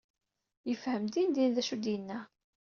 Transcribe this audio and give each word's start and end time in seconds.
Yefhem 0.67 1.03
dindin 1.13 1.51
d 1.55 1.57
acu 1.61 1.73
i 1.75 1.77
d-yenna. 1.83 2.19